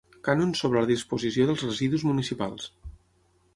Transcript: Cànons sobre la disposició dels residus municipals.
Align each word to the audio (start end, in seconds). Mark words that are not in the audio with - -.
Cànons 0.27 0.61
sobre 0.63 0.81
la 0.85 0.89
disposició 0.91 1.45
dels 1.51 1.67
residus 1.67 2.07
municipals. 2.11 2.69